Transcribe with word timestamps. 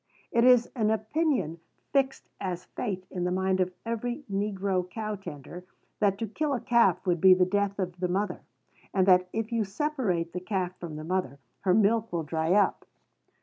It 0.31 0.43
is 0.43 0.67
an 0.75 0.89
opinion 0.89 1.59
fixed 1.93 2.27
as 2.39 2.65
fate 2.65 3.05
in 3.11 3.23
the 3.23 3.29
mind 3.31 3.59
of 3.59 3.71
every 3.85 4.23
negro 4.33 4.89
cow 4.89 5.13
tender, 5.15 5.63
that 5.99 6.17
to 6.17 6.27
kill 6.27 6.55
a 6.55 6.59
calf 6.59 7.05
would 7.05 7.21
be 7.21 7.35
the 7.35 7.45
death 7.45 7.77
of 7.77 7.99
the 7.99 8.07
mother; 8.07 8.41
and 8.95 9.05
that, 9.07 9.29
if 9.31 9.51
you 9.51 9.63
separate 9.63 10.33
the 10.33 10.39
calf 10.39 10.75
from 10.79 10.95
the 10.95 11.03
mother, 11.03 11.37
her 11.59 11.75
milk 11.75 12.11
will 12.11 12.23
dry 12.23 12.53
up. 12.53 12.83